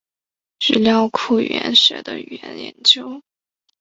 [0.67, 3.21] 语料库语言学的语言研究。